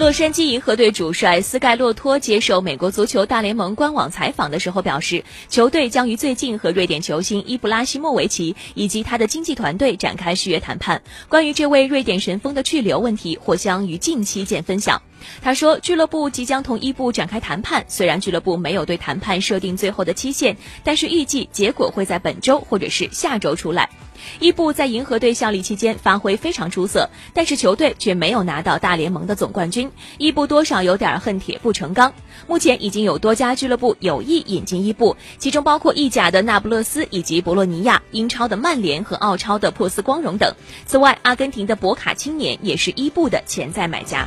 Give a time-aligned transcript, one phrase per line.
[0.00, 11.02] 洛杉矶银河队主帅斯盖洛托接受美国足球大联盟官网采访的时候表示，球队将于最近和瑞典球星伊布拉希莫维奇以及他的经纪团队展开续约谈判。
[11.28, 15.02] 关于这位瑞典神锋的去留问题，或将于近期见分晓。
[15.42, 23.90] 他说，俱乐部即将同伊布展开谈判，虽然俱乐部没有对谈判设定最后的期限，但是预计结果会在本周或者是下周出来。
[24.38, 29.90] 伊布在银河队效力期间发挥非常出色，但是球队却没有拿到大联盟的总冠军。
[30.18, 32.12] 伊布多少有点恨铁不成钢。
[32.46, 40.54] 目前已经有多家俱乐部有意引进伊布，其中包括意甲的那不勒斯以及博洛尼亚、英超的曼联和澳超的珀斯光荣等。
[40.86, 44.26] 此外，阿根廷的博卡青年也是伊布的潜在买家。